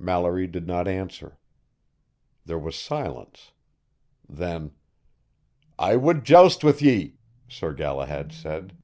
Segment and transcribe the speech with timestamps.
[0.00, 1.38] Mallory did not answer.
[2.44, 3.52] There was silence.
[4.28, 4.72] Then,
[5.78, 8.76] "I would joust with ye," Sir Galahad said.